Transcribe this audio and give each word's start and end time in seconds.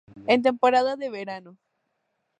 En 0.33 0.41
temporada 0.41 0.95
de 0.95 1.11
verano 1.11 1.59